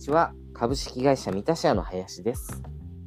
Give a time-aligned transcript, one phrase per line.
[0.00, 0.32] ちは。
[0.54, 2.62] 株式会社三田社の林です。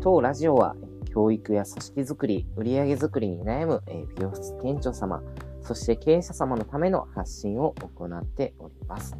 [0.00, 0.74] 当ラジオは、
[1.12, 3.82] 教育や組織づくり、売上づくりに悩む
[4.16, 5.22] 美容室店長様、
[5.60, 9.14] そして経営者様のための発信を行っております。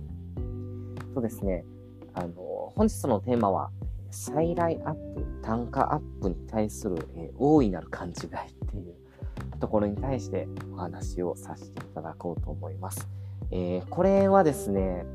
[1.13, 1.67] そうですね。
[2.15, 3.71] あの、本日のテーマは、
[4.11, 8.15] 再来アップ、単価アップに対する、え、大いなる勘違いっ
[8.71, 8.95] ていう
[9.61, 13.07] ところに対してお話をさせていただこうと思います。
[13.51, 15.07] えー、これはですね、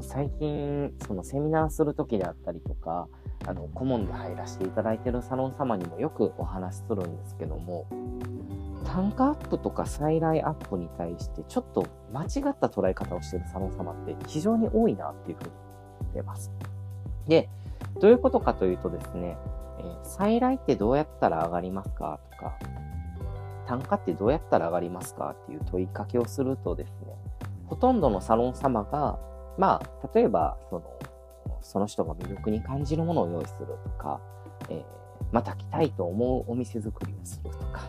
[0.00, 3.08] 最近、そのセミナーするときであったりとか、
[3.46, 7.86] あの、顧問で入らせていただいているサロン様にもよくお話しするんですけども、
[8.84, 15.50] 単価アップとか再来アップに対してちょっと間違った捉え方をしてるサロン様って非常に多いなっていうふうに
[16.00, 16.50] 言ってます。
[17.26, 17.48] で、
[18.00, 19.36] どういうことかというとですね、
[19.78, 22.58] えー、再来ってどうやったら上がりますかとか、
[23.66, 27.16] 単価ってどうやったら上がりますかっていう問いかけをするとですね、
[27.72, 29.18] ほとんどのサロン様が、
[29.56, 30.98] まあ、例えば、その、
[31.62, 34.20] その人が魅力に感じるものを用意するとか、
[34.68, 34.84] えー、
[35.32, 37.84] また来たいと思うお店作りをするとか、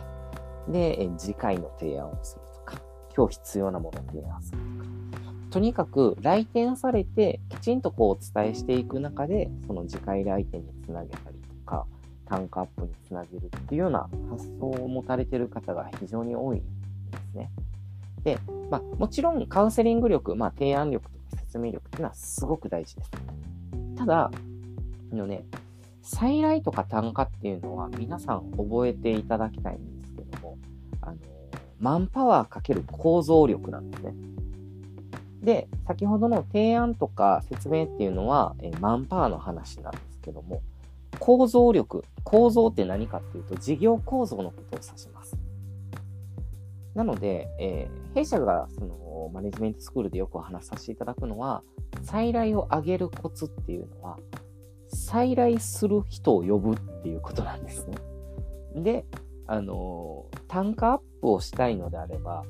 [0.68, 2.80] で、え次回の提案をするとか、
[3.14, 5.34] 今日必要なものを提案するとか。
[5.50, 11.84] とにかく来店されてきちんとこうお伝えしていく中で、その次回来店につなげたりとか、
[12.24, 17.50] 単価アップにつなげるっていうような発想を持たれている方が非常に多いんですね。
[18.22, 18.38] で、
[18.70, 23.10] まあ、もちろんカウンセリング力、まあ、提案力とか説明力っていうのはすごく大事です。
[23.96, 24.30] ただ、
[25.12, 25.44] あのね、
[26.02, 30.58] 再来とか単価っていうのは皆さん覚えていただきたいんですけども、
[31.00, 31.16] あの、
[31.80, 34.14] マンパワーかける構造力なんですね。
[35.42, 40.62] で、先ほどの提案とか説明っていうのは、えマンパワーの話なんですけども、
[41.18, 45.36] 構造力、構造って何かっていうと、事業構造のことを指します。
[46.94, 51.62] なので、えー、弊社がそのマネジメントスクールでよくお話しさせていただくのは、
[52.02, 54.18] 再来を上げるコツっていうのは、
[54.88, 57.96] 再来する人を呼ぶっていうことなんですね。
[58.82, 59.04] で、
[59.46, 62.44] あのー、単価アップをしたいのであれば、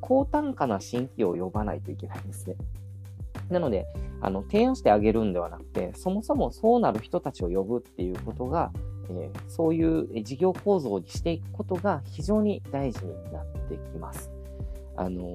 [0.00, 2.56] 高単価な新規を呼ばないといけないんですね。
[3.50, 3.86] なので、
[4.20, 8.72] あの、提案してあげるんではなくて、そもそもそうなる人たちを呼ぶっていうことが、
[9.08, 14.30] えー、そういう事業構造にしていくことが非常に大事になってきます。
[14.96, 15.32] あの、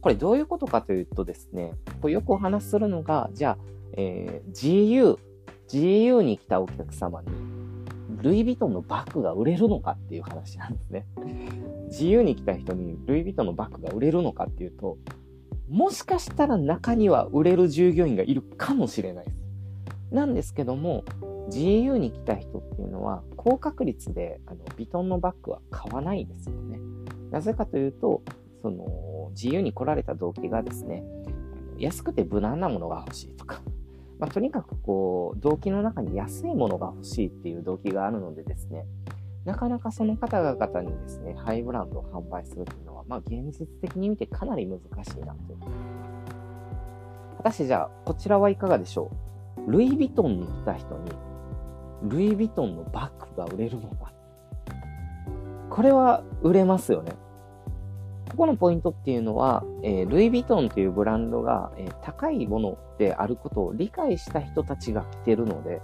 [0.00, 3.58] これどういうことかというとですね、これよくお話しするのが、じゃあ、
[3.94, 5.18] えー、GU、
[5.68, 7.28] GU に来たお客様に、
[8.22, 11.06] ルイ・ヴィトンのバッグが売れるのかっていう話なんですね。
[11.90, 14.98] GU に来た人にルイ・ヴィトンのバッグが売れるのかっていうと、
[15.68, 19.44] もしかしたら中には売れる従業員がいるかもしれないです。
[20.10, 21.04] なんですけども、
[21.50, 26.78] GU に来た人っていうのは、高確率で、あの、ビトンのバッグは買わないですよね。
[27.30, 28.22] なぜかというと、
[28.62, 31.04] その、GU に来られた動機がですね、
[31.78, 33.60] 安くて無難なものが欲しいとか、
[34.18, 38.86] まあ、とにかくこう、動機の中に安いものが欲しいっていう動機があるのでですね、
[39.44, 45.38] なかなかその方々にですね、ハイブランドを販売するっていう、まあ、現実的に見てかなり難しいなと。
[47.38, 49.10] 果たしてじゃあ、こちらはいかがでしょ
[49.66, 49.70] う？
[49.72, 51.10] ルイ・ヴィトンに来た人に
[52.02, 54.12] ルイ・ヴィトンのバッグが売れるのか。
[55.70, 57.12] これは売れますよね。
[58.30, 65.80] ここのポイントっていうのは、えー、ルイ・ヴィトンというブランドが、えー、高いものであることを理解した人たちが来てるので、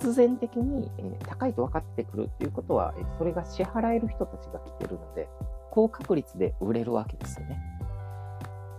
[0.00, 5.28] 必然的に、えー、高いと分かってくるっていうことは、えそれが支払える人たちが来てるので、
[5.72, 7.58] 高確率で売れるわけですよね。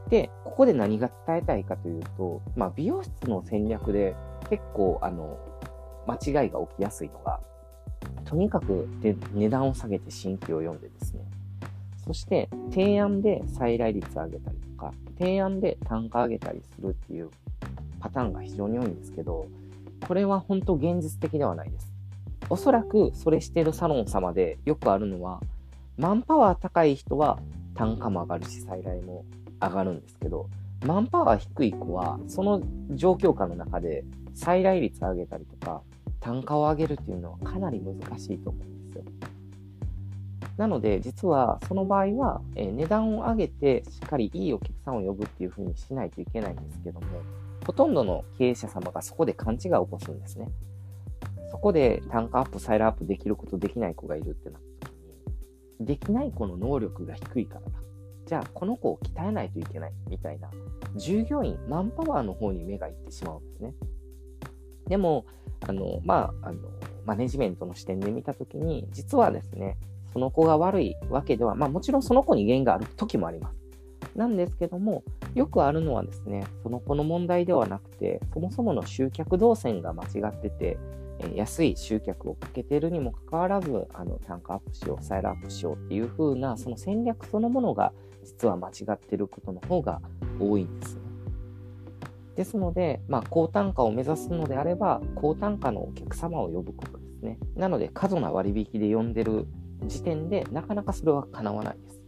[0.10, 4.16] で、ここで何が伝えたいかというと、まあ、美容室の戦略で
[4.48, 5.40] 結構、あの、
[6.06, 7.40] 間違いが起きやすいのが、
[8.26, 11.26] とにかくで値段を下げて新規を読んでですね、
[12.06, 17.32] そして提案で再来率上げたりとか、提案で単価上げたりするっていう
[18.00, 19.48] パターンが非常に多いんですけど、
[20.08, 21.92] これは本当現実的ではないです。
[22.50, 25.42] おそらくそれしてるサロン様でよくあるのは、
[25.98, 27.40] マンパワー高い人は
[27.76, 29.26] 単価も上がるし、再来も
[29.62, 30.50] 上がるんですけど、
[30.86, 32.62] マンパワー低い子は、その
[32.92, 34.04] 状況下の中で
[34.34, 35.82] 再来率上げたりとか、
[36.20, 39.04] 単価を上げるっていうのはかなり難しいと思うんですよ。
[40.58, 47.08] なので、実はその場合は、え値段を上げてしっかりいいお客さんを呼ぶっていう風にしないといけないんですけども、
[47.66, 50.50] ほとんどの経営者様がそこで勘違いを起こすんですね。
[51.50, 54.73] そこで単価アップ、サイラアップできることできない子がいるってなった時に、
[55.80, 57.72] できない子の能力が低いからだ。
[58.26, 60.50] じゃあ、この子を鍛えないといけないみたいな、
[60.96, 63.74] 従業員、マンパワーの方に目がいってしまうんですね。
[64.88, 65.26] でも、
[65.68, 66.60] あの、まあ、あの、
[67.06, 69.78] マネジメントの視点で見たときに、実はですね、
[70.14, 73.58] その子が悪いわけでは、まあもちろんその子に原因がある時もあります。
[74.16, 75.04] なんですけども、
[75.34, 80.78] よくあるのはですね、その子の問題ではなくて、そもそもの集客動線が間違ってて、
[81.20, 87.94] え安い集客をかけているにもかかわらず、あの単価アップしよう、サイルアップしようっていう風な、その戦略そのものが
[88.24, 90.02] 実は間違ってることの方が
[90.40, 91.02] 多いんですね。
[92.36, 97.38] ですので、まあ、高単価を目指すのであれば、高単価のお客様を呼ぶことですね。
[97.56, 99.46] なので、過度な割引で呼んでる
[99.86, 102.02] 時点で、なかなかそれは叶わないです。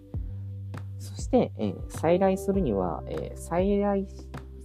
[1.10, 4.08] そして、えー、再来するには、えー、再来、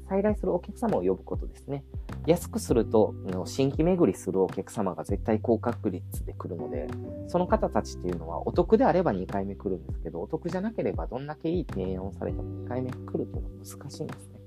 [0.08, 1.84] 再来するお客様を呼ぶことですね。
[2.30, 3.12] 安くすると、
[3.44, 6.86] 新規巡りするお客様が絶対高確率で来るので、
[7.26, 14.40] その方たちっていうのはお得であれば2回目来るんですけど、お得じゃなければどんだけいい提案をされても2回目来るというのは難しいんですね。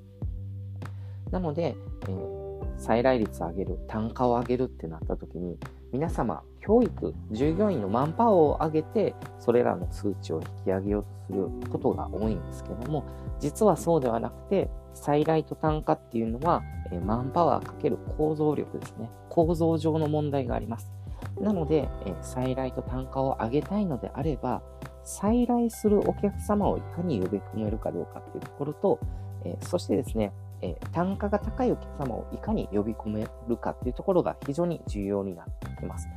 [1.32, 2.43] なので、えー、
[2.78, 5.58] 再来率を上げる、単価を上げるってなった時に、
[5.92, 13.04] 皆様、教育、従業員のマンパワーを上げて、それらの数値を引き上げようとすることが多いんですけども、
[13.40, 16.62] 実はそうではなくて、再来と単価っていうのは、
[16.92, 19.10] え、マンパワーかける構造力ですね。
[19.30, 20.92] 構造上の問題があります。
[21.40, 24.62] なので、え、再来と単価を上げたいのであれば、
[25.04, 29.00] 再来するお客様をいかに呼び込めるかどうかっていうところと、
[29.44, 30.32] え、そしてですね、
[30.64, 36.08] えー、単価が高いお客様をいかに呼び込めるかっていうところが非常に重要になってきます。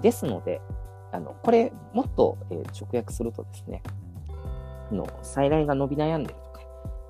[0.00, 0.60] ですので、
[1.10, 3.82] あのこれ、もっと、えー、直訳するとですね、
[4.92, 6.60] の再来が伸び悩んでるとか、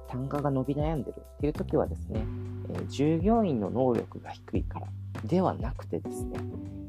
[0.08, 2.24] 単価が伸び悩んでるっていう時はですね、
[2.70, 4.86] えー、従業員の能力が低いから
[5.24, 6.38] ではなくてですね、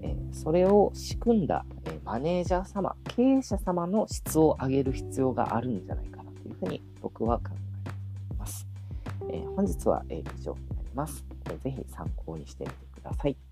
[0.03, 7.76] え、それを仕組んだ、え、マネージャー様、経営者様の質を上げる必要があるんじゃないかなというふうに僕は考え。
[9.29, 11.25] えー、本日は、え以上になります、
[11.63, 13.46] ぜひ参考にしてみてください。